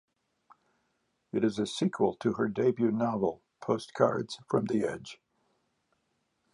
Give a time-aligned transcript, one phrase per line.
[1.31, 5.21] It is a sequel to her debut novel "Postcards from the Edge".